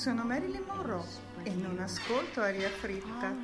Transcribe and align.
Sono 0.00 0.24
Marilyn 0.24 0.64
Monroe 0.66 1.04
e 1.42 1.50
non 1.50 1.78
ascolto 1.78 2.40
aria 2.40 2.70
fritta. 2.70 3.34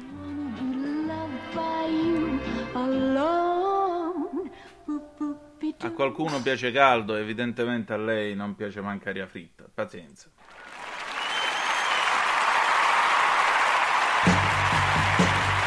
A 5.80 5.90
qualcuno 5.90 6.40
piace 6.40 6.72
caldo, 6.72 7.16
evidentemente 7.16 7.92
a 7.92 7.98
lei 7.98 8.34
non 8.34 8.54
piace 8.54 8.80
manca 8.80 9.10
aria 9.10 9.26
fritta. 9.26 9.66
Pazienza. 9.74 10.30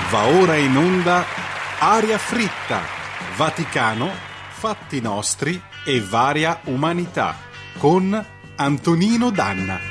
Va 0.09 0.25
ora 0.25 0.55
in 0.55 0.75
onda 0.75 1.23
Aria 1.77 2.17
fritta, 2.17 2.81
Vaticano, 3.35 4.09
fatti 4.49 4.99
nostri 5.01 5.61
e 5.85 6.01
varia 6.01 6.61
umanità 6.63 7.35
con 7.77 8.25
Antonino 8.55 9.29
Danna. 9.29 9.88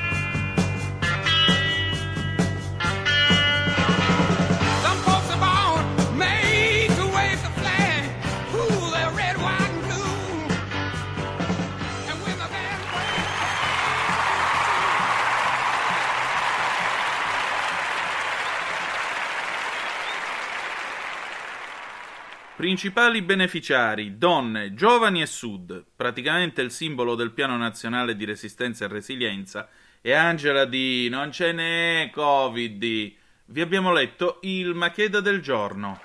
Principali 22.69 23.23
beneficiari, 23.23 24.19
donne, 24.19 24.75
giovani 24.75 25.23
e 25.23 25.27
sud, 25.27 25.87
praticamente 25.97 26.61
il 26.61 26.71
simbolo 26.71 27.15
del 27.15 27.31
piano 27.31 27.57
nazionale 27.57 28.15
di 28.15 28.27
resistenza 28.27 28.85
e 28.85 28.89
resilienza, 28.89 29.71
e 30.03 30.13
Angela 30.13 30.67
D. 30.67 31.07
Non 31.09 31.33
ce 31.33 31.53
n'è 31.53 32.11
Covid. 32.13 33.13
Vi 33.47 33.61
abbiamo 33.63 33.91
letto 33.91 34.41
il 34.43 34.75
Macheda 34.75 35.21
del 35.21 35.41
giorno. 35.41 35.99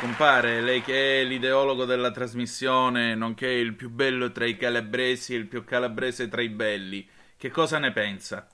Compare, 0.00 0.62
lei 0.62 0.80
che 0.80 1.20
è 1.20 1.24
l'ideologo 1.24 1.84
della 1.84 2.10
trasmissione, 2.10 3.14
nonché 3.14 3.48
il 3.48 3.74
più 3.74 3.90
bello 3.90 4.32
tra 4.32 4.46
i 4.46 4.56
calabresi 4.56 5.34
e 5.34 5.36
il 5.36 5.46
più 5.46 5.62
calabrese 5.62 6.26
tra 6.28 6.40
i 6.40 6.48
belli, 6.48 7.06
che 7.40 7.50
cosa 7.50 7.78
ne 7.78 7.90
pensa? 7.90 8.46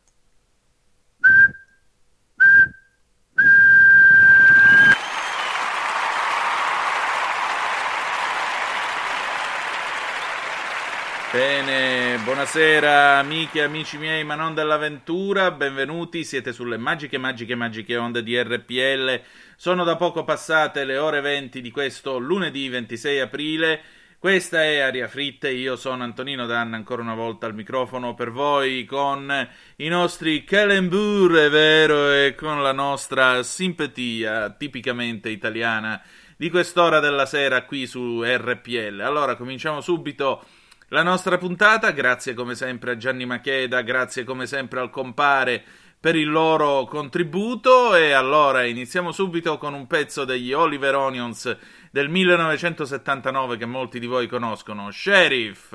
Bene, 11.32 12.18
buonasera 12.22 13.18
amiche 13.18 13.58
e 13.58 13.62
amici 13.62 13.98
miei, 13.98 14.22
ma 14.22 14.36
non 14.36 14.54
dell'avventura, 14.54 15.50
benvenuti, 15.50 16.22
siete 16.22 16.52
sulle 16.52 16.76
magiche, 16.76 17.18
magiche, 17.18 17.56
magiche 17.56 17.96
onde 17.96 18.22
di 18.22 18.40
RPL. 18.40 19.20
Sono 19.56 19.82
da 19.82 19.96
poco 19.96 20.22
passate 20.22 20.84
le 20.84 20.96
ore 20.96 21.20
20 21.20 21.60
di 21.60 21.72
questo 21.72 22.18
lunedì 22.18 22.68
26 22.68 23.18
aprile. 23.18 23.82
Questa 24.18 24.62
è 24.62 24.78
Aria 24.78 25.08
Fritte, 25.08 25.50
io 25.50 25.76
sono 25.76 26.02
Antonino 26.02 26.46
Danna 26.46 26.76
ancora 26.76 27.02
una 27.02 27.14
volta 27.14 27.44
al 27.44 27.54
microfono 27.54 28.14
per 28.14 28.30
voi 28.30 28.86
con 28.86 29.30
i 29.76 29.88
nostri 29.88 30.42
calembur, 30.42 31.34
è 31.34 31.50
vero, 31.50 32.10
e 32.10 32.34
con 32.34 32.62
la 32.62 32.72
nostra 32.72 33.42
simpatia 33.42 34.50
tipicamente 34.50 35.28
italiana 35.28 36.02
di 36.34 36.48
quest'ora 36.48 36.98
della 36.98 37.26
sera 37.26 37.64
qui 37.66 37.86
su 37.86 38.22
RPL. 38.24 39.00
Allora, 39.00 39.36
cominciamo 39.36 39.82
subito 39.82 40.42
la 40.88 41.02
nostra 41.02 41.36
puntata, 41.36 41.90
grazie 41.90 42.32
come 42.32 42.54
sempre 42.54 42.92
a 42.92 42.96
Gianni 42.96 43.26
Macheda, 43.26 43.82
grazie 43.82 44.24
come 44.24 44.46
sempre 44.46 44.80
al 44.80 44.88
compare 44.88 45.62
per 46.06 46.14
il 46.14 46.30
loro 46.30 46.84
contributo 46.84 47.96
e 47.96 48.12
allora 48.12 48.64
iniziamo 48.64 49.10
subito 49.10 49.58
con 49.58 49.74
un 49.74 49.88
pezzo 49.88 50.24
degli 50.24 50.52
Oliver 50.52 50.94
Onions 50.94 51.56
del 51.90 52.08
1979 52.08 53.56
che 53.56 53.66
molti 53.66 53.98
di 53.98 54.06
voi 54.06 54.28
conoscono, 54.28 54.92
Sheriff. 54.92 55.74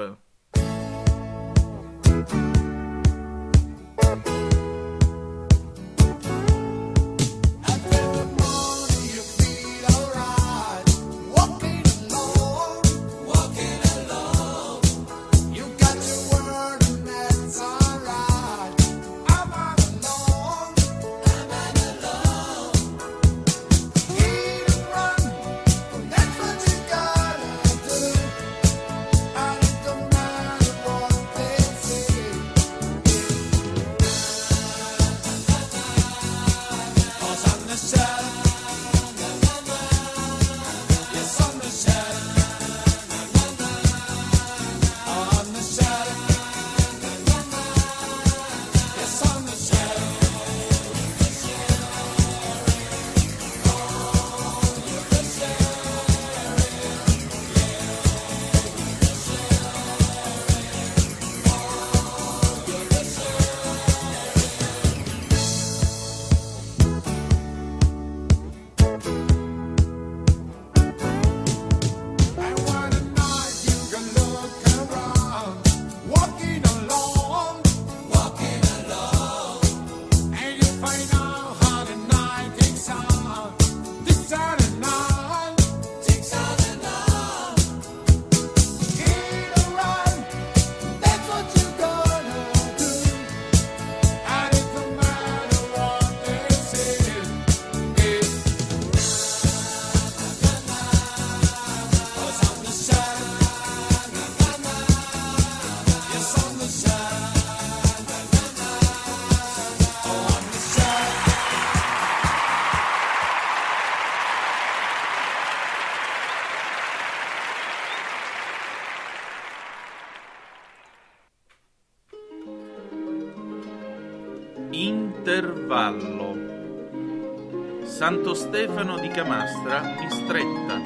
Stefano 128.51 128.99
di 128.99 129.07
Camastra, 129.07 129.95
Mistretta. 129.97 130.77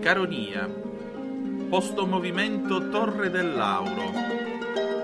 Caronia. 0.00 0.66
Posto 1.68 2.06
movimento 2.06 2.88
Torre 2.88 3.28
del 3.28 3.54
Lauro. 3.54 4.10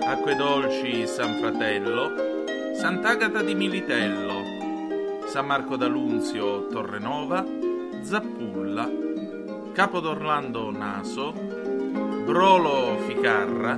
Acque 0.02 0.34
Dolci 0.37 1.06
San 1.06 1.34
Fratello. 1.34 2.44
Sant'Agata 2.73 3.43
di 3.43 3.55
Militello. 3.55 5.26
San 5.26 5.44
Marco 5.44 5.76
d'Alunzio 5.76 6.67
Torrenova. 6.69 7.44
Zappulla. 8.00 8.90
Capodorlando 9.75 10.70
Naso. 10.70 11.32
Brolo 11.32 12.96
Ficarra. 13.06 13.76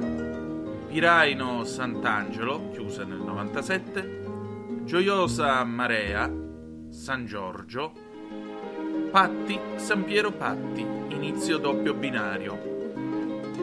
Piraino 0.86 1.64
Sant'Angelo, 1.64 2.70
chiusa 2.70 3.02
nel 3.02 3.18
97, 3.18 4.84
Gioiosa 4.84 5.64
Marea, 5.64 6.46
San 6.90 7.26
Giorgio, 7.26 7.92
Patti, 9.10 9.58
San 9.76 10.04
Piero 10.04 10.32
Patti, 10.32 10.80
inizio 11.08 11.58
doppio 11.58 11.92
binario. 11.92 12.56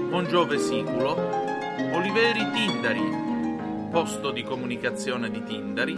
Mongiove 0.09 0.59
Siculo, 0.59 1.15
Oliveri 1.93 2.49
Tindari, 2.51 3.87
posto 3.89 4.31
di 4.31 4.43
comunicazione 4.43 5.31
di 5.31 5.43
Tindari, 5.43 5.97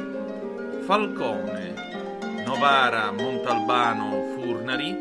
Falcone, 0.86 1.74
Novara 2.46 3.12
Montalbano 3.12 4.34
Furnari, 4.34 4.98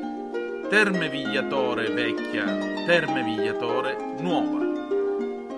Terme 0.69 1.08
Vigliatore 1.08 1.90
Vecchia, 1.90 2.44
Terme 2.87 3.22
Vigliatore 3.22 3.96
Nuova. 4.19 4.64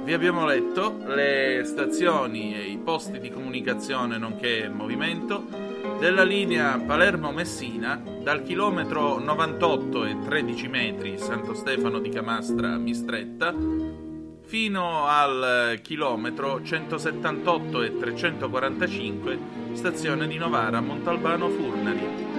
Vi 0.04 0.12
abbiamo 0.12 0.44
letto 0.44 0.98
le 1.06 1.62
stazioni 1.64 2.54
e 2.54 2.62
i 2.70 2.78
posti 2.78 3.18
di 3.18 3.30
comunicazione 3.30 4.18
nonché 4.18 4.68
movimento 4.68 5.67
della 5.98 6.22
linea 6.22 6.78
Palermo-Messina 6.78 8.00
dal 8.22 8.42
chilometro 8.42 9.18
98 9.18 10.04
e 10.04 10.16
13 10.24 10.68
metri 10.68 11.18
Santo 11.18 11.54
Stefano 11.54 11.98
di 11.98 12.08
Camastra 12.08 12.76
Mistretta 12.76 13.52
fino 14.44 15.06
al 15.06 15.80
chilometro 15.82 16.62
178 16.62 17.82
e 17.82 17.96
345 17.98 19.38
stazione 19.72 20.28
di 20.28 20.38
Novara 20.38 20.80
Montalbano 20.80 21.48
Furnari. 21.48 22.37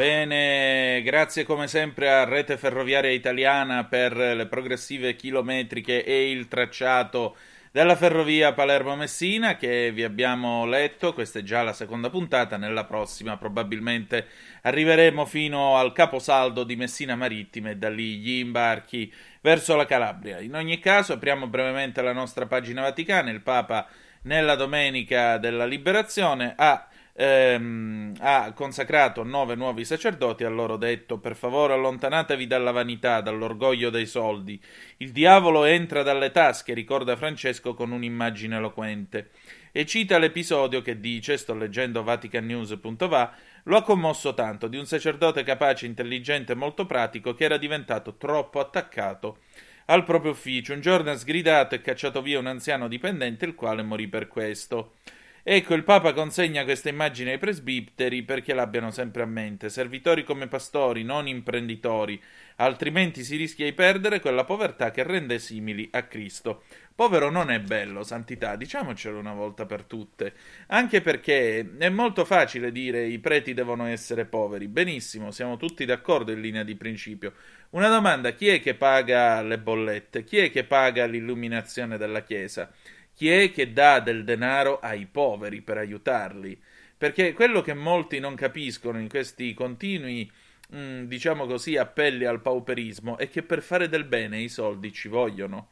Bene, 0.00 1.02
grazie 1.02 1.44
come 1.44 1.68
sempre 1.68 2.10
a 2.10 2.24
Rete 2.24 2.56
Ferroviaria 2.56 3.10
Italiana 3.10 3.84
per 3.84 4.16
le 4.16 4.46
progressive 4.46 5.14
chilometriche 5.14 6.02
e 6.06 6.30
il 6.30 6.48
tracciato 6.48 7.36
della 7.70 7.94
ferrovia 7.94 8.54
Palermo-Messina 8.54 9.56
che 9.56 9.92
vi 9.92 10.02
abbiamo 10.02 10.64
letto, 10.64 11.12
questa 11.12 11.40
è 11.40 11.42
già 11.42 11.62
la 11.62 11.74
seconda 11.74 12.08
puntata, 12.08 12.56
nella 12.56 12.86
prossima 12.86 13.36
probabilmente 13.36 14.26
arriveremo 14.62 15.26
fino 15.26 15.76
al 15.76 15.92
caposaldo 15.92 16.64
di 16.64 16.76
Messina 16.76 17.14
Marittima 17.14 17.68
e 17.68 17.76
da 17.76 17.90
lì 17.90 18.20
gli 18.20 18.38
imbarchi 18.38 19.12
verso 19.42 19.76
la 19.76 19.84
Calabria. 19.84 20.40
In 20.40 20.54
ogni 20.54 20.78
caso 20.78 21.12
apriamo 21.12 21.46
brevemente 21.46 22.00
la 22.00 22.14
nostra 22.14 22.46
pagina 22.46 22.80
vaticana, 22.80 23.28
il 23.28 23.42
Papa 23.42 23.86
nella 24.22 24.54
domenica 24.54 25.36
della 25.36 25.66
liberazione 25.66 26.54
ha 26.56 26.88
ehm, 27.14 28.14
ha 28.18 28.52
consacrato 28.52 29.22
nove 29.22 29.54
nuovi 29.54 29.84
sacerdoti, 29.84 30.44
ha 30.44 30.48
loro 30.48 30.76
detto 30.76 31.18
per 31.18 31.36
favore 31.36 31.74
allontanatevi 31.74 32.46
dalla 32.46 32.70
vanità, 32.70 33.20
dall'orgoglio 33.20 33.90
dei 33.90 34.06
soldi. 34.06 34.60
Il 34.98 35.12
diavolo 35.12 35.64
entra 35.64 36.02
dalle 36.02 36.30
tasche, 36.30 36.74
ricorda 36.74 37.16
Francesco 37.16 37.74
con 37.74 37.90
un'immagine 37.90 38.56
eloquente. 38.56 39.30
E 39.72 39.86
cita 39.86 40.18
l'episodio 40.18 40.82
che 40.82 40.98
dice, 40.98 41.36
sto 41.36 41.54
leggendo 41.54 42.02
vaticannews.va, 42.02 43.34
lo 43.64 43.76
ha 43.76 43.82
commosso 43.82 44.34
tanto, 44.34 44.66
di 44.66 44.76
un 44.76 44.86
sacerdote 44.86 45.44
capace, 45.44 45.86
intelligente 45.86 46.52
e 46.52 46.56
molto 46.56 46.86
pratico 46.86 47.34
che 47.34 47.44
era 47.44 47.56
diventato 47.56 48.16
troppo 48.16 48.58
attaccato 48.58 49.38
al 49.86 50.04
proprio 50.04 50.32
ufficio. 50.32 50.72
Un 50.72 50.80
giorno 50.80 51.10
ha 51.10 51.16
sgridato 51.16 51.74
e 51.74 51.80
cacciato 51.80 52.22
via 52.22 52.38
un 52.38 52.46
anziano 52.46 52.88
dipendente, 52.88 53.44
il 53.44 53.54
quale 53.54 53.82
morì 53.82 54.08
per 54.08 54.28
questo. 54.28 54.94
Ecco, 55.42 55.72
il 55.72 55.84
Papa 55.84 56.12
consegna 56.12 56.64
questa 56.64 56.90
immagine 56.90 57.32
ai 57.32 57.38
presbiteri 57.38 58.22
perché 58.22 58.52
l'abbiano 58.52 58.90
sempre 58.90 59.22
a 59.22 59.26
mente, 59.26 59.70
servitori 59.70 60.22
come 60.22 60.48
pastori, 60.48 61.02
non 61.02 61.26
imprenditori, 61.26 62.20
altrimenti 62.56 63.24
si 63.24 63.36
rischia 63.36 63.64
di 63.64 63.72
perdere 63.72 64.20
quella 64.20 64.44
povertà 64.44 64.90
che 64.90 65.02
rende 65.02 65.38
simili 65.38 65.88
a 65.92 66.02
Cristo. 66.02 66.64
Povero 66.94 67.30
non 67.30 67.50
è 67.50 67.58
bello, 67.58 68.02
santità, 68.02 68.56
diciamocelo 68.56 69.18
una 69.18 69.32
volta 69.32 69.64
per 69.64 69.84
tutte, 69.84 70.34
anche 70.66 71.00
perché 71.00 71.74
è 71.78 71.88
molto 71.88 72.26
facile 72.26 72.70
dire 72.70 73.06
i 73.06 73.18
preti 73.18 73.54
devono 73.54 73.86
essere 73.86 74.26
poveri, 74.26 74.68
benissimo, 74.68 75.30
siamo 75.30 75.56
tutti 75.56 75.86
d'accordo 75.86 76.32
in 76.32 76.42
linea 76.42 76.64
di 76.64 76.76
principio. 76.76 77.32
Una 77.70 77.88
domanda, 77.88 78.32
chi 78.32 78.48
è 78.48 78.60
che 78.60 78.74
paga 78.74 79.40
le 79.40 79.58
bollette? 79.58 80.24
Chi 80.24 80.36
è 80.38 80.50
che 80.50 80.64
paga 80.64 81.06
l'illuminazione 81.06 81.96
della 81.96 82.22
Chiesa? 82.22 82.70
Chi 83.14 83.28
è 83.30 83.52
che 83.52 83.72
dà 83.72 84.00
del 84.00 84.24
denaro 84.24 84.78
ai 84.80 85.06
poveri 85.06 85.60
per 85.60 85.76
aiutarli? 85.78 86.58
Perché 86.96 87.32
quello 87.32 87.60
che 87.62 87.74
molti 87.74 88.18
non 88.18 88.34
capiscono 88.34 88.98
in 88.98 89.08
questi 89.08 89.54
continui, 89.54 90.30
mh, 90.70 91.02
diciamo 91.04 91.46
così, 91.46 91.76
appelli 91.76 92.24
al 92.24 92.40
pauperismo 92.40 93.18
è 93.18 93.28
che 93.28 93.42
per 93.42 93.62
fare 93.62 93.88
del 93.88 94.04
bene 94.04 94.40
i 94.40 94.48
soldi 94.48 94.92
ci 94.92 95.08
vogliono. 95.08 95.68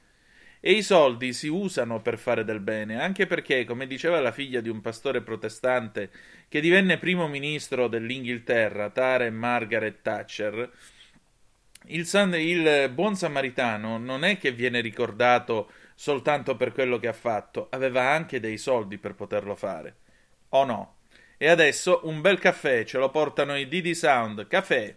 E 0.61 0.73
i 0.73 0.83
soldi 0.83 1.33
si 1.33 1.47
usano 1.49 2.03
per 2.03 2.19
fare 2.19 2.45
del 2.45 2.61
bene, 2.61 3.01
anche 3.01 3.27
perché, 3.27 3.65
come 3.65 3.87
diceva 3.87 4.21
la 4.21 4.33
figlia 4.33 4.61
di 4.61 4.69
un 4.69 4.81
pastore 4.81 5.23
protestante 5.23 6.11
che 6.49 6.61
divenne 6.61 6.99
primo 6.99 7.29
ministro 7.29 7.87
dell'Inghilterra, 7.89 8.91
Tare 8.91 9.31
Margaret 9.31 10.03
Thatcher, 10.03 10.71
il, 11.87 12.07
san, 12.07 12.35
il 12.35 12.91
buon 12.93 13.17
samaritano 13.17 13.99
non 13.99 14.25
è 14.25 14.37
che 14.39 14.53
viene 14.53 14.81
ricordato 14.81 15.71
soltanto 15.99 16.55
per 16.55 16.71
quello 16.71 17.01
che 17.01 17.09
ha 17.09 17.13
fatto, 17.13 17.67
aveva 17.71 18.03
anche 18.03 18.39
dei 18.39 18.57
soldi 18.57 18.99
per 18.99 19.17
poterlo 19.17 19.57
fare. 19.57 19.97
O 20.51 20.65
no? 20.65 20.99
E 21.37 21.49
adesso 21.49 22.03
un 22.05 22.21
bel 22.21 22.39
caffè 22.39 22.85
ce 22.85 22.99
lo 22.99 23.11
portano 23.11 23.57
i 23.59 23.67
Didi 23.67 23.97
Sound. 23.97 24.47
Caffè! 24.47 24.97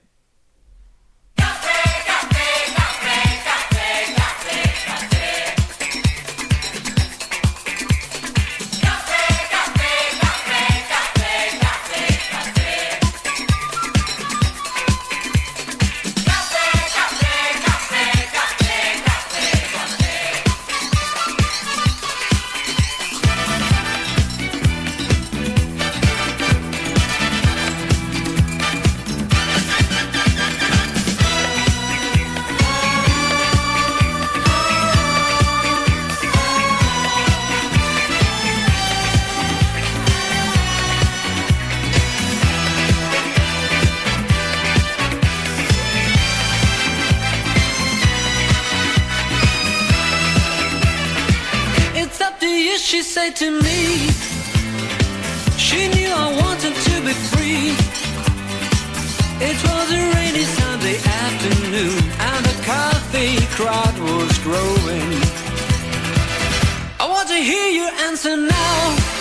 To 53.42 53.50
me. 53.50 54.08
She 55.58 55.88
knew 55.88 56.12
I 56.14 56.28
wanted 56.44 56.76
to 56.88 56.96
be 57.08 57.14
free. 57.32 57.74
It 59.50 59.58
was 59.66 59.88
a 60.00 60.04
rainy 60.16 60.46
Sunday 60.60 60.98
afternoon, 61.24 62.04
and 62.30 62.46
the 62.46 62.58
coffee 62.74 63.38
crowd 63.58 63.96
was 63.98 64.38
growing. 64.48 65.10
I 67.00 67.06
want 67.10 67.30
to 67.30 67.40
hear 67.52 67.70
your 67.80 67.92
answer 68.08 68.38
now. 68.38 69.21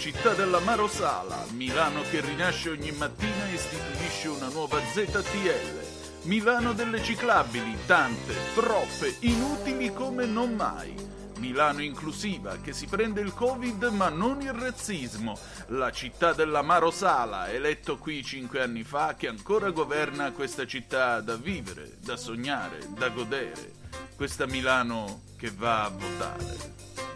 Città 0.00 0.32
dell'amaro 0.32 0.88
Sala. 0.88 1.44
Milano 1.50 2.00
che 2.10 2.22
rinasce 2.22 2.70
ogni 2.70 2.90
mattina 2.90 3.46
e 3.50 3.52
istituisce 3.52 4.28
una 4.28 4.48
nuova 4.48 4.80
ZTL. 4.80 6.22
Milano 6.22 6.72
delle 6.72 7.02
ciclabili, 7.02 7.76
tante, 7.84 8.34
troppe, 8.54 9.14
inutili 9.20 9.92
come 9.92 10.24
non 10.24 10.54
mai. 10.54 10.94
Milano 11.36 11.82
inclusiva 11.82 12.56
che 12.62 12.72
si 12.72 12.86
prende 12.86 13.20
il 13.20 13.34
Covid 13.34 13.84
ma 13.92 14.08
non 14.08 14.40
il 14.40 14.54
razzismo. 14.54 15.38
La 15.66 15.92
città 15.92 16.32
dell'amaro 16.32 16.90
Sala, 16.90 17.50
eletto 17.50 17.98
qui 17.98 18.24
cinque 18.24 18.62
anni 18.62 18.84
fa, 18.84 19.16
che 19.18 19.28
ancora 19.28 19.68
governa 19.70 20.32
questa 20.32 20.66
città 20.66 21.20
da 21.20 21.36
vivere, 21.36 21.98
da 22.02 22.16
sognare, 22.16 22.88
da 22.96 23.10
godere. 23.10 23.72
Questa 24.16 24.46
Milano 24.46 25.24
che 25.36 25.50
va 25.50 25.84
a 25.84 25.88
votare. 25.90 27.09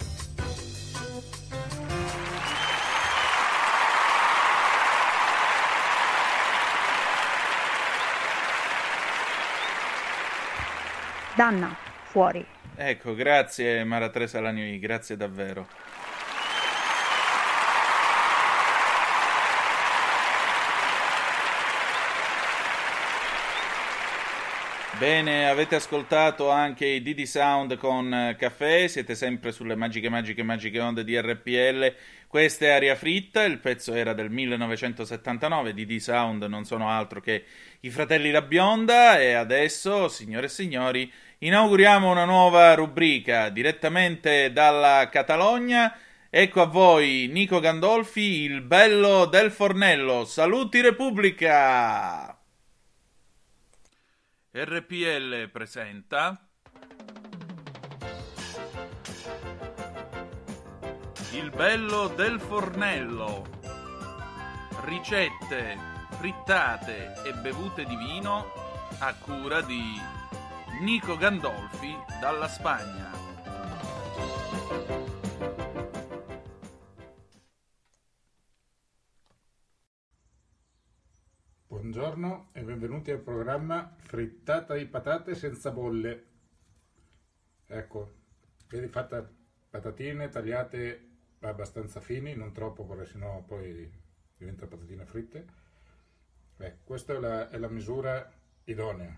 Danna, 11.37 11.75
fuori. 12.05 12.45
Ecco, 12.77 13.15
grazie 13.15 13.85
Mara 13.85 14.09
Teresa 14.09 14.41
Lanioi, 14.41 14.79
grazie 14.79 15.17
davvero. 15.17 15.67
Bene, 24.99 25.49
avete 25.49 25.75
ascoltato 25.75 26.51
anche 26.51 26.87
i 26.87 27.03
Didi 27.03 27.27
Sound 27.27 27.77
con 27.77 28.15
eh, 28.15 28.37
Caffè, 28.39 28.87
siete 28.87 29.17
sempre 29.17 29.51
sulle 29.51 29.75
magiche, 29.75 30.09
magiche, 30.09 30.45
magiche 30.45 30.79
onde 30.79 31.03
di 31.03 31.21
RPL. 31.21 31.95
Questa 32.29 32.67
è 32.67 32.69
Aria 32.71 32.95
Fritta, 32.95 33.43
il 33.43 33.59
pezzo 33.59 33.93
era 33.93 34.13
del 34.15 34.31
1979, 34.31 35.75
Didi 35.75 35.99
Sound 35.99 36.45
non 36.45 36.65
sono 36.65 36.89
altro 36.89 37.21
che 37.21 37.45
i 37.81 37.91
fratelli 37.91 38.31
La 38.31 38.43
Bionda 38.43 39.19
e 39.19 39.33
adesso, 39.33 40.09
signore 40.09 40.47
e 40.47 40.51
signori, 40.51 41.13
inauguriamo 41.39 42.09
una 42.09 42.25
nuova 42.25 42.73
rubrica 42.75 43.49
direttamente 43.49 44.53
dalla 44.53 45.09
Catalogna. 45.11 45.97
Ecco 46.31 46.63
a 46.63 46.67
voi 46.67 47.29
Nico 47.31 47.59
Gandolfi, 47.59 48.43
il 48.43 48.61
bello 48.63 49.25
del 49.27 49.51
fornello. 49.51 50.25
Saluti 50.25 50.81
Repubblica! 50.81 52.39
RPL 54.57 55.49
presenta 55.51 56.41
Il 61.33 61.51
bello 61.51 62.07
del 62.07 62.39
fornello. 62.39 63.45
Ricette, 64.85 65.77
frittate 66.19 67.15
e 67.25 67.33
bevute 67.33 67.85
di 67.85 67.97
vino 67.97 68.53
a 69.01 69.13
cura 69.15 69.61
di 69.61 70.01
Nico 70.83 71.17
Gandolfi 71.17 71.93
dalla 72.21 72.47
Spagna. 72.47 73.11
Buongiorno 81.95 82.49
e 82.51 82.63
benvenuti 82.63 83.13
al 83.13 83.21
programma 83.21 83.95
Frittata 83.99 84.75
di 84.75 84.85
patate 84.85 85.37
senza 85.37 85.71
bolle. 85.71 86.25
Ecco, 87.69 88.15
vedi 88.69 88.89
fatta 88.89 89.25
patatine 89.71 90.29
tagliate 90.29 91.09
abbastanza 91.39 92.01
fini, 92.01 92.35
non 92.35 92.53
troppo 92.53 92.85
perché 92.85 93.05
sennò 93.05 93.41
poi 93.43 93.89
diventano 94.37 94.71
patatine 94.71 95.05
fritte. 95.05 95.47
Eh, 96.57 96.79
questa 96.83 97.15
è 97.15 97.21
la, 97.21 97.49
è 97.49 97.59
la 97.59 97.69
misura 97.69 98.29
idonea. 98.65 99.17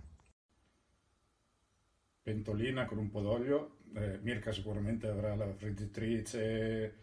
Pentolina 2.21 2.85
con 2.85 2.99
un 2.99 3.09
po' 3.09 3.23
d'olio, 3.23 3.79
eh, 3.95 4.19
Mirka 4.21 4.53
sicuramente 4.53 5.09
avrà 5.09 5.35
la 5.35 5.51
friggitrice 5.55 6.95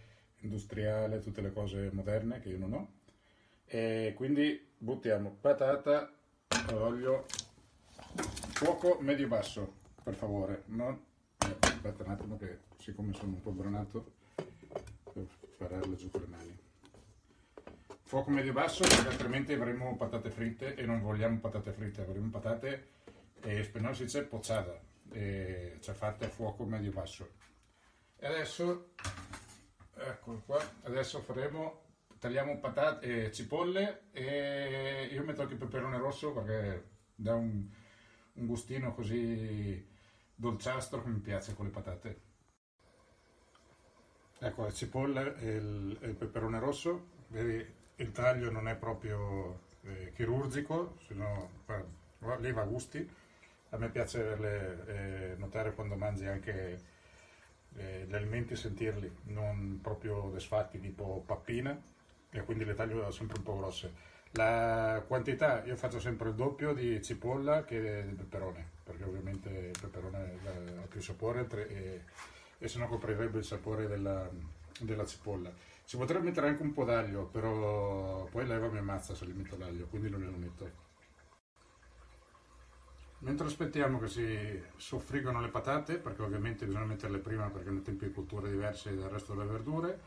industriale, 0.41 1.19
tutte 1.19 1.41
le 1.41 1.51
cose 1.51 1.89
moderne 1.91 2.41
che 2.41 2.49
io 2.49 2.59
non 2.59 2.73
ho. 2.73 3.01
E 3.65 4.13
quindi 4.15 4.71
buttiamo 4.77 5.37
patata, 5.39 6.11
olio, 6.73 7.25
fuoco 8.53 8.99
medio-basso, 9.01 9.73
per 10.03 10.13
favore. 10.13 10.63
Non... 10.67 11.11
eh, 11.37 11.57
aspetta 11.61 12.03
un 12.03 12.11
attimo 12.11 12.37
che 12.37 12.59
siccome 12.77 13.13
sono 13.13 13.33
un 13.33 13.41
po' 13.41 13.51
bronato, 13.51 14.13
devo 15.13 15.27
spararle 15.53 15.95
giù 15.95 16.09
con 16.09 16.21
le 16.21 16.27
mani. 16.27 16.57
Fuoco 18.03 18.29
medio-basso 18.29 18.83
perché 18.83 19.07
altrimenti 19.07 19.53
avremo 19.53 19.95
patate 19.95 20.29
fritte 20.29 20.75
e 20.75 20.85
non 20.85 21.01
vogliamo 21.01 21.39
patate 21.39 21.71
fritte, 21.71 22.01
avremo 22.01 22.29
patate, 22.29 22.89
eh, 23.41 23.63
spagnolo 23.63 23.93
si 23.95 24.03
dice 24.03 24.23
pozzata, 24.23 24.79
cioè 25.09 25.93
fatte 25.93 26.25
a 26.25 26.29
fuoco 26.29 26.63
medio-basso. 26.63 27.27
E 28.17 28.27
adesso, 28.27 28.91
eccolo 29.95 30.43
qua, 30.45 30.63
adesso 30.83 31.21
faremo 31.21 31.81
tagliamo 32.23 32.57
patate, 32.57 33.25
eh, 33.25 33.31
cipolle 33.33 34.03
e 34.13 35.09
io 35.11 35.25
metto 35.25 35.41
anche 35.41 35.55
il 35.55 35.59
peperone 35.59 35.97
rosso 35.97 36.31
perché 36.31 36.91
dà 37.15 37.35
un, 37.35 37.67
un 38.35 38.45
gustino 38.45 38.93
così 38.93 39.85
dolciastro 40.33 41.03
che 41.03 41.09
mi 41.09 41.19
piace 41.19 41.53
con 41.53 41.65
le 41.65 41.71
patate. 41.71 42.21
Ecco, 44.39 44.63
la 44.63 44.71
cipolla 44.71 45.35
e 45.35 45.55
il, 45.55 45.97
e 45.99 46.07
il 46.07 46.15
peperone 46.15 46.59
rosso, 46.59 47.07
vedi, 47.27 47.65
il 47.95 48.11
taglio 48.13 48.49
non 48.51 48.69
è 48.69 48.75
proprio 48.77 49.59
eh, 49.81 50.13
chirurgico, 50.15 50.99
sennò 51.05 51.49
va, 51.65 52.35
lì 52.37 52.49
a 52.51 52.63
gusti. 52.63 53.05
A 53.71 53.77
me 53.77 53.89
piace 53.89 54.21
averle, 54.21 54.85
eh, 54.87 55.35
notare 55.35 55.73
quando 55.73 55.95
mangi 55.95 56.25
anche 56.25 56.79
eh, 57.75 58.05
gli 58.07 58.15
alimenti, 58.15 58.55
sentirli, 58.55 59.13
non 59.23 59.79
proprio 59.81 60.29
desfatti 60.31 60.79
tipo 60.79 61.21
pappina, 61.25 61.91
e 62.33 62.43
quindi 62.43 62.65
le 62.65 62.73
taglio 62.73 63.09
sempre 63.11 63.37
un 63.37 63.43
po' 63.43 63.57
grosse. 63.57 64.11
La 64.31 65.03
quantità, 65.07 65.63
io 65.63 65.75
faccio 65.75 65.99
sempre 65.99 66.29
il 66.29 66.35
doppio 66.35 66.73
di 66.73 67.01
cipolla 67.03 67.63
che 67.63 68.03
di 68.07 68.15
peperone, 68.15 68.67
perché 68.83 69.03
ovviamente 69.03 69.49
il 69.49 69.79
peperone 69.79 70.39
ha 70.81 70.87
più 70.87 71.01
sapore 71.01 71.47
e, 71.69 72.01
e 72.57 72.67
se 72.67 72.79
no 72.79 72.87
coprirebbe 72.87 73.37
il 73.37 73.43
sapore 73.43 73.87
della, 73.87 74.27
della 74.79 75.05
cipolla. 75.05 75.51
Si 75.83 75.97
potrebbe 75.97 76.25
mettere 76.25 76.47
anche 76.47 76.63
un 76.63 76.73
po' 76.73 76.83
d'aglio, 76.83 77.25
però 77.25 78.25
poi 78.25 78.47
l'Eva 78.47 78.69
mi 78.69 78.79
ammazza 78.79 79.13
se 79.13 79.25
gli 79.27 79.33
metto 79.33 79.55
l'aglio, 79.57 79.85
quindi 79.85 80.09
non 80.09 80.21
glielo 80.21 80.37
metto. 80.37 80.91
Mentre 83.19 83.47
aspettiamo 83.47 83.99
che 83.99 84.07
si 84.07 84.63
soffriggono 84.75 85.39
le 85.41 85.49
patate, 85.49 85.97
perché 85.97 86.23
ovviamente 86.23 86.65
bisogna 86.65 86.85
metterle 86.85 87.19
prima 87.19 87.49
perché 87.49 87.69
hanno 87.69 87.81
tempi 87.81 88.07
di 88.07 88.11
cottura 88.11 88.47
diversi 88.49 88.95
dal 88.95 89.09
resto 89.09 89.33
delle 89.33 89.49
verdure, 89.49 89.99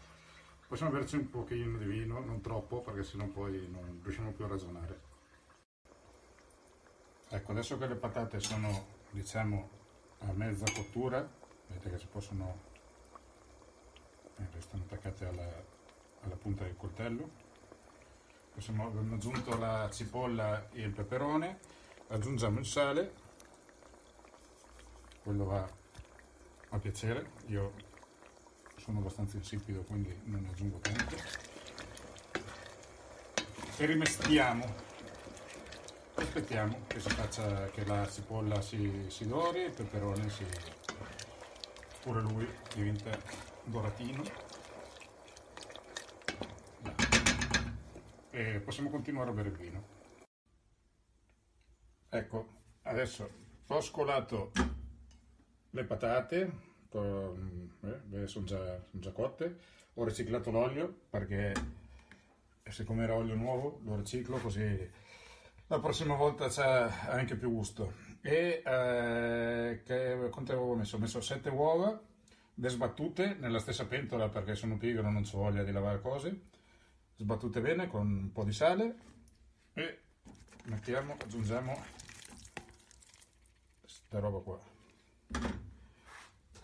possiamo 0.66 0.92
averci 0.92 1.16
un 1.16 1.30
pochino 1.30 1.78
di 1.78 1.84
vino, 1.84 2.20
non 2.20 2.40
troppo 2.40 2.80
perché 2.80 3.02
sennò 3.02 3.26
poi 3.26 3.68
non 3.70 4.00
riusciamo 4.02 4.32
più 4.32 4.44
a 4.44 4.48
ragionare. 4.48 5.00
Ecco, 7.28 7.52
adesso 7.52 7.78
che 7.78 7.86
le 7.86 7.94
patate 7.94 8.40
sono, 8.40 8.86
diciamo, 9.10 9.68
a 10.20 10.32
mezza 10.32 10.64
cottura, 10.72 11.28
vedete 11.66 11.90
che 11.90 11.98
si 11.98 12.06
possono, 12.06 12.60
eh, 14.36 14.46
restano 14.52 14.82
attaccate 14.84 15.26
alla, 15.26 15.64
alla 16.22 16.36
punta 16.36 16.64
del 16.64 16.76
coltello, 16.76 17.28
possiamo, 18.54 18.86
abbiamo 18.86 19.14
aggiunto 19.14 19.56
la 19.58 19.88
cipolla 19.90 20.70
e 20.70 20.82
il 20.82 20.92
peperone, 20.92 21.58
aggiungiamo 22.08 22.58
il 22.58 22.66
sale, 22.66 23.12
quello 25.22 25.44
va 25.44 25.68
a 26.70 26.78
piacere, 26.78 27.32
io 27.46 27.72
sono 28.86 29.00
abbastanza 29.00 29.36
insipido 29.36 29.82
quindi 29.82 30.16
non 30.26 30.46
aggiungo 30.48 30.78
tanto, 30.78 31.16
e 33.78 33.84
rimestiamo. 33.84 34.84
Aspettiamo 36.14 36.84
che 36.86 37.00
si 37.00 37.08
faccia, 37.10 37.68
che 37.70 37.84
la 37.84 38.08
cipolla 38.08 38.60
si, 38.62 39.06
si 39.08 39.26
dori, 39.26 39.62
il 39.62 39.72
peperone 39.72 40.30
si, 40.30 40.46
pure 42.00 42.20
lui 42.20 42.48
diventa 42.74 43.10
doratino. 43.64 44.22
E 48.30 48.60
possiamo 48.60 48.88
continuare 48.88 49.30
a 49.30 49.32
bere 49.32 49.48
il 49.48 49.56
vino. 49.56 49.86
Ecco, 52.08 52.46
adesso 52.82 53.30
ho 53.66 53.80
scolato 53.80 54.52
le 55.70 55.84
patate, 55.84 56.65
eh, 57.00 58.26
sono 58.26 58.44
già, 58.44 58.80
son 58.90 59.00
già 59.00 59.10
cotte, 59.12 59.56
ho 59.94 60.04
riciclato 60.04 60.50
l'olio 60.50 60.92
perché 61.10 61.52
siccome 62.68 63.04
era 63.04 63.14
olio 63.14 63.34
nuovo 63.34 63.80
lo 63.84 63.96
riciclo 63.96 64.38
così 64.38 65.04
la 65.68 65.80
prossima 65.80 66.14
volta 66.14 66.48
c'ha 66.48 67.10
anche 67.10 67.36
più 67.36 67.50
gusto. 67.50 67.92
E 68.20 68.62
eh, 68.64 69.82
che, 69.84 70.28
quante 70.30 70.52
avevo 70.52 70.74
messo? 70.74 70.96
Ho 70.96 70.98
messo 70.98 71.20
7 71.20 71.48
uova, 71.48 72.00
sbattute 72.54 73.36
nella 73.38 73.58
stessa 73.58 73.86
pentola 73.86 74.28
perché 74.28 74.54
sono 74.54 74.78
pigro, 74.78 75.02
non 75.02 75.16
ho 75.16 75.36
voglia 75.36 75.64
di 75.64 75.72
lavare 75.72 76.00
cose, 76.00 76.40
sbattute 77.16 77.60
bene 77.60 77.88
con 77.88 78.06
un 78.06 78.32
po' 78.32 78.44
di 78.44 78.52
sale 78.52 78.94
e 79.74 80.00
mettiamo, 80.64 81.16
aggiungiamo 81.20 81.84
questa 83.80 84.18
roba 84.18 84.38
qua. 84.38 85.55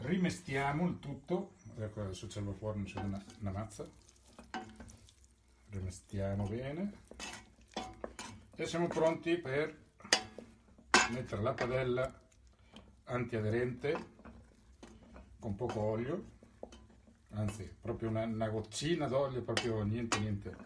Rimestiamo 0.04 0.88
il 0.88 0.98
tutto, 0.98 1.52
ecco 1.76 2.02
adesso 2.02 2.26
c'è 2.26 2.40
il 2.40 2.46
vapore, 2.46 2.78
non 2.78 3.04
una, 3.04 3.24
una 3.40 3.50
mazza, 3.52 3.88
rimestiamo 5.70 6.44
bene. 6.48 6.92
E 8.56 8.66
siamo 8.66 8.88
pronti 8.88 9.36
per 9.36 9.76
mettere 11.12 11.40
la 11.40 11.52
padella 11.52 12.20
antiaderente 13.04 14.06
con 15.38 15.54
poco 15.54 15.80
olio. 15.80 16.24
Anzi 17.34 17.72
proprio 17.80 18.08
una, 18.08 18.24
una 18.24 18.48
goccina 18.48 19.06
d'olio 19.06 19.42
proprio 19.42 19.82
niente 19.84 20.18
niente. 20.18 20.56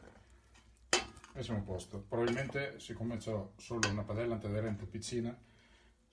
E 1.34 1.42
siamo 1.42 1.60
a 1.60 1.62
posto. 1.62 1.98
Probabilmente 2.08 2.80
siccome 2.80 3.18
ho 3.26 3.52
solo 3.56 3.90
una 3.90 4.02
padella 4.02 4.34
antiaderente 4.34 4.86
piccina 4.86 5.36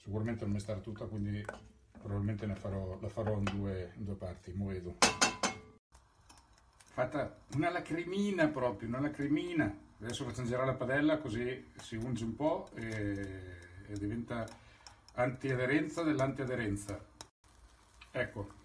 sicuramente 0.03 0.43
non 0.43 0.53
mi 0.53 0.59
starà 0.59 0.79
tutta 0.81 1.05
quindi 1.05 1.43
probabilmente 2.03 2.45
ne 2.45 2.55
farò, 2.55 2.97
la 2.99 3.07
farò 3.07 3.37
in 3.37 3.45
due, 3.45 3.93
in 3.95 4.03
due 4.03 4.15
parti 4.15 4.51
mo 4.53 4.67
vedo. 4.67 4.97
Fatta 6.75 7.37
una 7.55 7.71
lacrimina 7.71 8.47
proprio 8.49 8.89
una 8.89 8.99
lacrimina. 8.99 9.73
Adesso 9.99 10.25
facciamo 10.25 10.47
girare 10.47 10.65
la 10.67 10.73
padella 10.73 11.17
così 11.17 11.71
si 11.77 11.95
unge 11.95 12.23
un 12.23 12.35
po' 12.35 12.69
e, 12.75 13.57
e 13.87 13.97
diventa 13.97 14.45
antiaderenza 15.13 16.03
dell'antiaderenza. 16.03 16.99
Ecco 18.11 18.61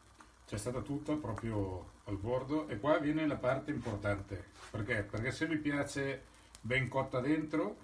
c'è 0.47 0.59
stata 0.59 0.81
tutta 0.81 1.15
proprio 1.15 1.97
al 2.05 2.17
bordo 2.17 2.69
e 2.69 2.79
qua 2.79 2.99
viene 2.99 3.27
la 3.27 3.37
parte 3.37 3.71
importante. 3.71 4.47
Perché? 4.71 5.05
Perché 5.05 5.31
se 5.31 5.47
vi 5.47 5.59
piace 5.59 6.25
ben 6.61 6.89
cotta 6.89 7.21
dentro 7.21 7.77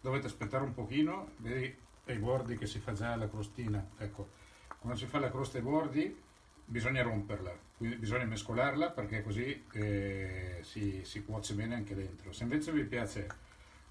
dovete 0.00 0.26
aspettare 0.26 0.64
un 0.64 0.72
pochino 0.72 1.32
vedi 1.38 1.76
ai 2.06 2.18
bordi 2.18 2.56
che 2.56 2.66
si 2.66 2.78
fa 2.78 2.92
già 2.92 3.14
la 3.16 3.28
crostina 3.28 3.84
ecco 3.98 4.38
quando 4.80 4.98
si 4.98 5.06
fa 5.06 5.18
la 5.20 5.30
crosta 5.30 5.58
ai 5.58 5.62
bordi 5.62 6.22
bisogna 6.64 7.02
romperla 7.02 7.52
quindi 7.76 7.96
bisogna 7.96 8.24
mescolarla 8.24 8.90
perché 8.90 9.22
così 9.22 9.64
eh, 9.72 10.58
si, 10.62 11.02
si 11.04 11.24
cuoce 11.24 11.54
bene 11.54 11.74
anche 11.74 11.94
dentro 11.94 12.32
se 12.32 12.42
invece 12.42 12.72
vi 12.72 12.84
piace 12.84 13.28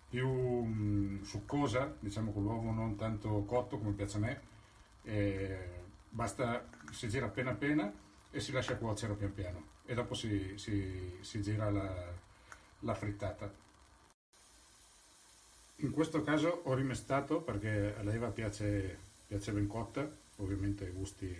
più 0.10 0.27
mm, 0.27 1.22
succosa 1.24 1.96
diciamo 2.00 2.31
con 2.31 2.43
l'uovo 2.43 2.72
non 2.72 2.96
tanto 2.96 3.43
cotto 3.46 3.77
come 3.77 3.93
piace 3.93 4.17
a 4.17 4.19
me 4.19 4.41
eh, 5.03 5.69
basta 6.10 6.67
si 6.91 7.08
gira 7.08 7.27
appena 7.27 7.51
appena 7.51 7.91
e 8.31 8.39
si 8.39 8.51
lascia 8.51 8.75
cuocere 8.77 9.13
pian 9.15 9.34
piano 9.34 9.77
e 9.86 9.93
dopo 9.96 10.13
si, 10.13 10.58
si- 10.58 11.17
si 11.22 11.41
gira 11.41 11.72
la, 11.72 12.13
la 12.81 12.93
frittata. 12.93 13.51
In 15.77 15.91
questo 15.91 16.22
caso 16.22 16.62
ho 16.65 16.74
rimestato 16.75 17.41
perché 17.41 17.96
a 17.98 18.03
l'Eva 18.03 18.29
piace, 18.29 18.98
piace 19.25 19.51
ben 19.51 19.65
cotta, 19.65 20.08
ovviamente 20.39 20.88
gusti 20.89 21.33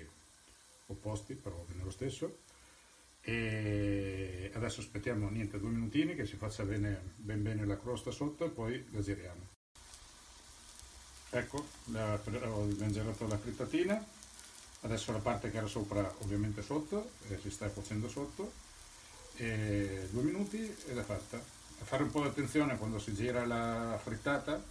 opposti, 0.88 1.36
però 1.36 1.66
bene 1.68 1.84
lo 1.84 1.92
stesso. 1.92 2.40
E 3.22 4.50
adesso 4.54 4.80
aspettiamo 4.82 5.30
niente 5.30 5.60
due 5.60 5.70
minutini 5.70 6.16
che 6.16 6.26
si 6.26 6.36
faccia 6.36 6.64
bene, 6.64 7.14
ben 7.16 7.44
bene 7.44 7.66
la 7.66 7.78
crosta 7.78 8.12
sotto 8.12 8.46
e 8.46 8.50
poi 8.50 8.86
la 8.92 9.02
giriamo. 9.02 9.48
Ecco, 11.32 11.68
la- 11.86 12.20
ho 12.48 12.64
ben 12.64 12.92
girato 12.92 13.28
la 13.28 13.38
frittatina, 13.38 14.04
adesso 14.82 15.12
la 15.12 15.20
parte 15.20 15.52
che 15.52 15.58
era 15.58 15.68
sopra 15.68 16.12
ovviamente 16.20 16.62
sotto, 16.64 17.12
eh, 17.28 17.38
si 17.40 17.52
sta 17.52 17.68
cuocendo 17.70 18.10
sotto, 18.10 18.52
e 19.36 20.08
due 20.12 20.24
minuti 20.24 20.58
ed 20.88 20.98
è 20.98 21.04
fatta. 21.04 21.38
A 21.38 21.86
fare 21.86 22.04
un 22.04 22.12
po' 22.12 22.22
di 22.22 22.28
attenzione 22.28 22.78
quando 22.78 23.00
si 23.00 23.14
gira 23.14 23.46
la 23.46 24.00
frittata 24.02 24.62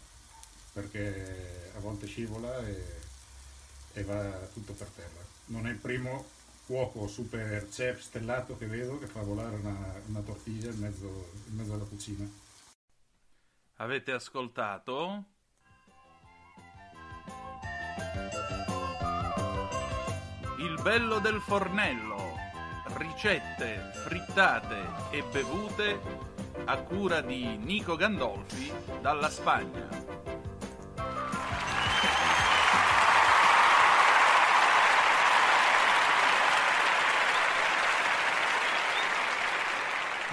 perché 0.73 1.73
a 1.75 1.79
volte 1.81 2.07
scivola 2.07 2.67
e, 2.67 2.85
e 3.99 4.05
va 4.05 4.31
tutto 4.53 4.73
per 4.73 4.89
terra. 4.89 5.25
Non 5.47 5.67
è 5.67 5.71
il 5.71 5.77
primo 5.77 6.25
cuoco 6.67 7.07
super 7.09 7.69
chef 7.69 8.01
stellato 8.01 8.57
che 8.59 8.67
vedo 8.67 8.99
che 8.99 9.07
fa 9.07 9.23
volare 9.23 9.57
una, 9.57 9.95
una 10.07 10.21
tortiglia 10.21 10.71
in 10.71 10.79
mezzo, 10.79 11.31
in 11.47 11.57
mezzo 11.57 11.73
alla 11.73 11.85
cucina. 11.85 12.29
Avete 13.77 14.13
ascoltato? 14.13 15.25
Il 20.59 20.79
bello 20.83 21.19
del 21.21 21.41
fornello. 21.41 22.37
Ricette, 22.97 23.93
frittate 24.05 25.11
e 25.11 25.23
bevute 25.23 26.01
a 26.65 26.77
cura 26.79 27.21
di 27.21 27.57
Nico 27.57 27.97
Gandolfi 27.97 28.73
dalla 29.01 29.31
Spagna. 29.31 30.08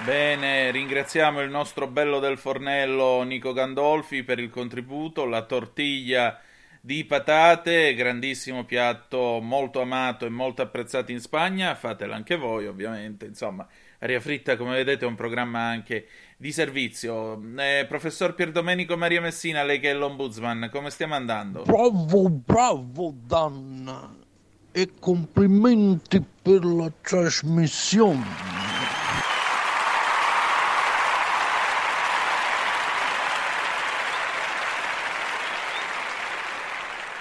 Bene, 0.04 0.70
ringraziamo 0.70 1.40
il 1.40 1.50
nostro 1.50 1.88
bello 1.88 2.20
del 2.20 2.38
fornello 2.38 3.22
Nico 3.22 3.52
Gandolfi 3.52 4.22
per 4.22 4.38
il 4.38 4.50
contributo, 4.50 5.24
la 5.24 5.42
tortiglia 5.42 6.38
di 6.80 7.04
patate, 7.04 7.94
grandissimo 7.94 8.64
piatto 8.64 9.40
molto 9.42 9.80
amato 9.80 10.24
e 10.24 10.28
molto 10.28 10.62
apprezzato 10.62 11.10
in 11.10 11.20
Spagna, 11.20 11.74
fatela 11.74 12.14
anche 12.14 12.36
voi 12.36 12.66
ovviamente, 12.66 13.24
insomma, 13.24 13.66
Aria 13.98 14.20
Fritta 14.20 14.56
come 14.56 14.76
vedete 14.76 15.04
è 15.04 15.08
un 15.08 15.16
programma 15.16 15.62
anche 15.62 16.06
di 16.36 16.52
servizio. 16.52 17.42
Eh, 17.56 17.86
professor 17.88 18.34
Pierdomenico 18.34 18.96
Maria 18.96 19.20
Messina, 19.20 19.64
lei 19.64 19.80
che 19.80 19.90
è 19.90 19.94
l'ombudsman, 19.94 20.68
come 20.70 20.90
stiamo 20.90 21.14
andando? 21.14 21.62
Bravo, 21.62 22.28
bravo 22.28 23.14
Dan 23.24 24.24
e 24.70 24.90
complimenti 25.00 26.22
per 26.42 26.64
la 26.64 26.92
trasmissione. 27.00 28.55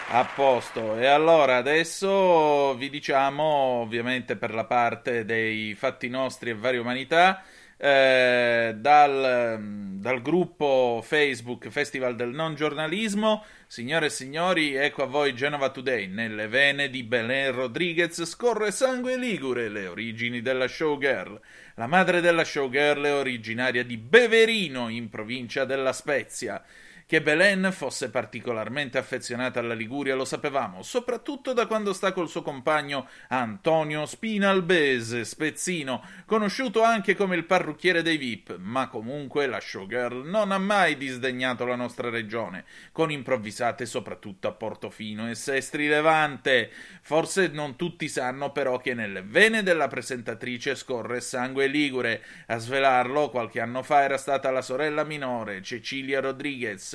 A 0.08 0.24
posto, 0.24 0.98
e 0.98 1.08
allora 1.08 1.58
adesso 1.58 2.76
vi 2.76 2.90
diciamo, 2.90 3.44
ovviamente 3.44 4.36
per 4.36 4.54
la 4.54 4.64
parte 4.64 5.26
dei 5.26 5.74
fatti 5.74 6.08
nostri 6.10 6.52
e 6.52 6.54
varie 6.54 6.80
umanità, 6.80 7.44
eh, 7.76 8.74
dal, 8.78 9.60
dal 9.60 10.22
gruppo 10.22 11.02
Facebook 11.04 11.70
Festival 11.70 12.16
del 12.16 12.30
Non 12.30 12.56
Giornalismo, 12.56 13.44
signore 13.68 14.06
e 14.06 14.10
signori, 14.10 14.76
ecco 14.76 15.04
a 15.04 15.08
voi 15.08 15.34
Genova 15.34 15.70
Today, 15.70 16.08
nelle 16.08 16.48
vene 16.48 16.90
di 16.90 17.04
Belen 17.04 17.52
Rodriguez 17.52 18.24
scorre 18.24 18.72
sangue 18.72 19.18
ligure, 19.18 19.70
le 19.70 19.88
origini 19.88 20.42
della 20.42 20.68
showgirl. 20.68 21.42
La 21.76 21.88
madre 21.88 22.22
della 22.22 22.46
showgirl 22.46 23.04
è 23.04 23.14
originaria 23.14 23.84
di 23.84 23.98
Beverino, 23.98 24.88
in 24.88 25.10
provincia 25.10 25.66
della 25.66 25.94
Spezia. 25.94 26.64
Che 27.08 27.22
Belen 27.22 27.70
fosse 27.72 28.10
particolarmente 28.10 28.98
affezionata 28.98 29.60
alla 29.60 29.76
Liguria 29.76 30.16
lo 30.16 30.26
sapevamo, 30.26 30.82
soprattutto 30.82 31.54
da 31.54 31.68
quando 31.68 31.94
sta 31.94 32.12
col 32.12 32.28
suo 32.28 32.42
compagno 32.42 33.08
Antonio 33.28 34.08
Spinalbese, 34.08 35.24
spezzino, 35.24 36.04
conosciuto 36.26 36.82
anche 36.82 37.14
come 37.14 37.36
il 37.36 37.46
parrucchiere 37.46 38.02
dei 38.02 38.18
VIP, 38.18 38.58
ma 38.58 38.88
comunque 38.88 39.46
la 39.46 39.60
showgirl 39.60 40.28
non 40.28 40.52
ha 40.52 40.58
mai 40.58 40.98
disdegnato 40.98 41.64
la 41.64 41.76
nostra 41.76 42.10
regione, 42.10 42.66
con 42.92 43.12
improvvisate 43.12 43.86
soprattutto 43.86 44.48
a 44.48 44.54
Portofino 44.54 45.30
e 45.30 45.36
Sestri 45.36 45.88
Levante. 45.88 46.72
Forse 47.04 47.50
non 47.50 47.76
tutti 47.76 48.08
sanno 48.08 48.52
però 48.52 48.80
che 48.80 48.96
nelle 48.96 49.22
vene 49.22 49.62
della 49.62 49.88
presentatrice 49.88 50.74
scorre 50.74 51.22
sangue 51.22 51.68
ligure. 51.68 52.24
A 52.48 52.58
svelarlo 52.58 53.30
qualche 53.30 53.62
anno 53.62 53.84
fa 53.84 54.02
era 54.02 54.18
stata 54.18 54.50
la 54.50 54.64
sorella 54.64 55.04
minore, 55.04 55.62
Cecilia 55.62 56.20
Rodriguez. 56.20 56.94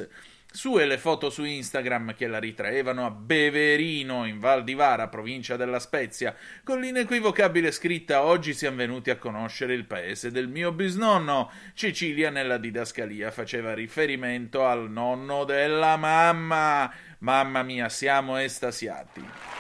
Sue 0.53 0.85
le 0.85 0.99
foto 0.99 1.31
su 1.31 1.45
Instagram 1.45 2.15
che 2.17 2.27
la 2.27 2.41
ritraevano 2.41 3.07
a 3.07 3.11
Beverino, 3.13 4.27
in 4.27 4.41
Val 4.41 4.65
di 4.65 4.75
Vara, 4.75 5.07
provincia 5.07 5.57
della 5.57 5.79
Spezia, 5.79 6.35
con 6.65 6.81
l'inequivocabile 6.81 7.71
scritta 7.71 8.25
Oggi 8.25 8.53
siamo 8.53 8.79
venuti 8.79 9.11
a 9.11 9.17
conoscere 9.17 9.75
il 9.75 9.85
paese 9.85 10.33
del 10.33 10.49
mio 10.49 10.73
bisnonno. 10.73 11.53
Cecilia 11.75 12.31
nella 12.31 12.59
didascalia 12.59 13.31
faceva 13.31 13.75
riferimento 13.75 14.67
al 14.67 14.91
nonno 14.91 15.45
della 15.45 15.97
mamma. 15.97 16.93
Mamma 17.19 17.63
mia, 17.63 17.89
siamo 17.89 18.37
estasiati. 18.37 19.60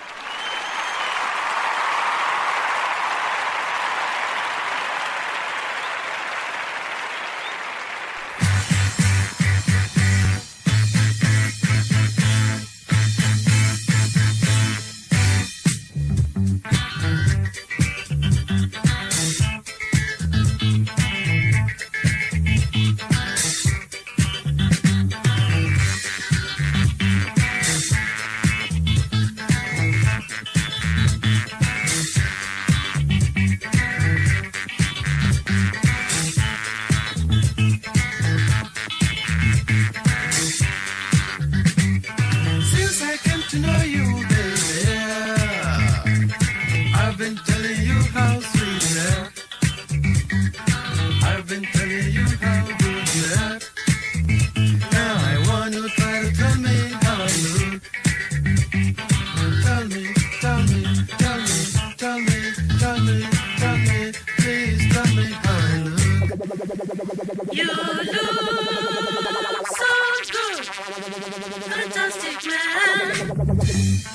You 66.60 67.64
look 67.64 68.06
so 69.66 69.92
good, 70.30 70.66
fantastic 71.70 72.46
man. 72.46 74.09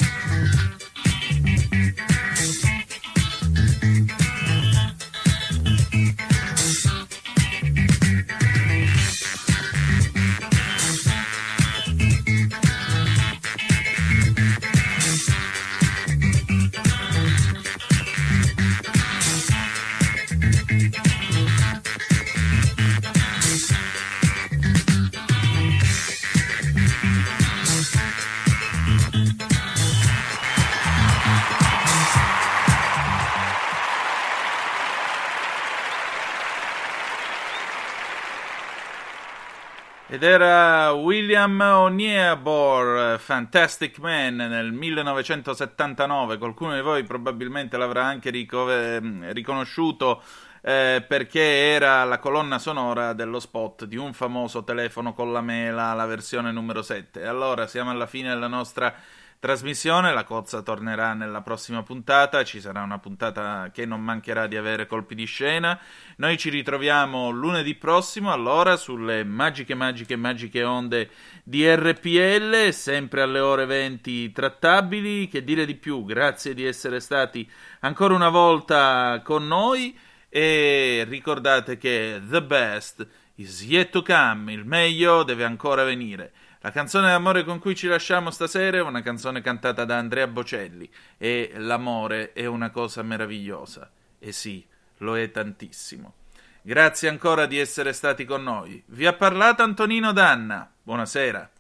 Ed 40.08 40.22
era 40.22 40.92
William 40.92 41.60
Onierbor, 41.60 43.18
Fantastic 43.18 43.98
Man, 43.98 44.36
nel 44.36 44.72
1979. 44.72 46.38
Qualcuno 46.38 46.76
di 46.76 46.82
voi 46.82 47.04
probabilmente 47.04 47.76
l'avrà 47.76 48.06
anche 48.06 48.30
ricove- 48.30 49.32
riconosciuto 49.34 50.22
eh, 50.62 51.04
perché 51.08 51.42
era 51.42 52.04
la 52.04 52.20
colonna 52.20 52.60
sonora 52.60 53.14
dello 53.14 53.40
spot 53.40 53.86
di 53.86 53.96
un 53.96 54.14
famoso 54.14 54.64
telefono 54.64 55.14
con 55.14 55.34
la 55.34 55.42
mela, 55.42 55.94
la 55.94 56.06
versione 56.06 56.52
numero 56.52 56.84
7. 56.84 57.22
E 57.22 57.26
allora 57.26 57.66
siamo 57.66 57.90
alla 57.90 58.06
fine 58.06 58.30
della 58.30 58.48
nostra 58.48 58.94
trasmissione, 59.40 60.14
la 60.14 60.24
cozza 60.24 60.62
tornerà 60.62 61.14
nella 61.14 61.42
prossima 61.42 61.84
puntata, 61.84 62.44
ci 62.44 62.60
sarà 62.60 62.82
una 62.82 63.00
puntata 63.00 63.70
che 63.72 63.86
non 63.86 64.02
mancherà 64.02 64.48
di 64.48 64.58
avere 64.58 64.88
colpi 64.88 65.16
di 65.16 65.26
scena. 65.26 65.80
Noi 66.18 66.38
ci 66.38 66.50
ritroviamo 66.50 67.30
lunedì 67.30 67.76
prossimo, 67.76 68.32
allora, 68.32 68.76
sulle 68.76 69.24
magiche, 69.24 69.76
magiche, 69.76 70.16
magiche 70.16 70.64
onde 70.64 71.10
di 71.44 71.68
RPL, 71.68 72.72
sempre 72.72 73.22
alle 73.22 73.40
ore 73.40 73.66
20 73.66 74.32
trattabili. 74.32 75.28
Che 75.28 75.44
dire 75.44 75.66
di 75.66 75.76
più? 75.76 76.06
Grazie 76.06 76.54
di 76.54 76.66
essere 76.66 77.00
stati 77.00 77.50
ancora 77.82 78.14
una 78.14 78.30
volta 78.30 79.22
con 79.24 79.48
noi 79.48 79.98
e 80.30 81.06
ricordate 81.08 81.78
che 81.78 82.22
the 82.28 82.42
best 82.42 83.08
is 83.36 83.64
yet 83.64 83.90
to 83.90 84.02
come, 84.02 84.54
il 84.54 84.66
meglio 84.66 85.24
deve 85.24 85.44
ancora 85.44 85.84
venire. 85.84 86.34
La 86.66 86.72
canzone 86.72 87.10
d'amore 87.10 87.44
con 87.44 87.60
cui 87.60 87.76
ci 87.76 87.86
lasciamo 87.86 88.32
stasera 88.32 88.78
è 88.78 88.82
una 88.82 89.04
canzone 89.04 89.40
cantata 89.40 89.86
da 89.86 90.00
Andrea 90.00 90.26
Bocelli 90.26 90.90
e 91.16 91.52
l'amore 91.58 92.34
è 92.34 92.48
una 92.48 92.72
cosa 92.72 93.04
meravigliosa. 93.04 93.92
E 94.18 94.32
sì, 94.32 94.66
lo 94.98 95.16
è 95.16 95.30
tantissimo. 95.30 96.16
Grazie 96.64 97.10
ancora 97.10 97.46
di 97.46 97.60
essere 97.60 97.94
stati 97.94 98.26
con 98.26 98.42
noi. 98.42 98.82
Vi 98.88 99.06
ha 99.06 99.14
parlato 99.14 99.62
Antonino 99.62 100.12
Danna. 100.12 100.68
Buonasera. 100.82 101.52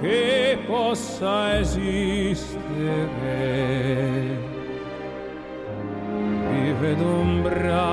Che 0.00 0.58
possa 0.66 1.58
esistere. 1.58 2.54
Vive 6.50 6.96
d'ombra 6.96 7.85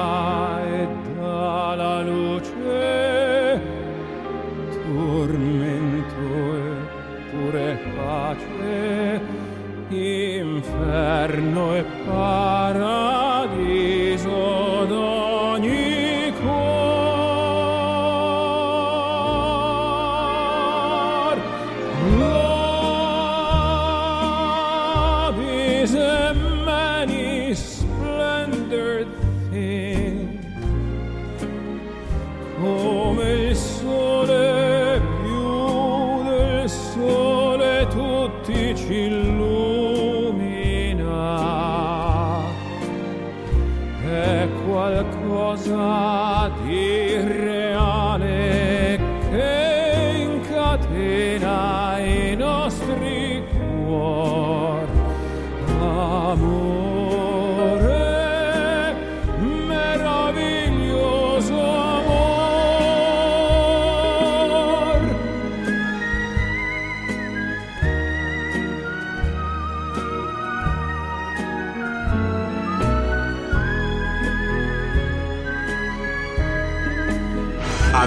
cosa 45.56 46.50